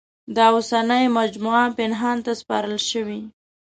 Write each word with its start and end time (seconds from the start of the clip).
دا 0.35 0.45
اوسنۍ 0.55 1.05
مجموعه 1.19 1.65
پنهان 1.77 2.17
ته 2.25 2.31
سپارل 2.41 2.77
شوې. 2.89 3.19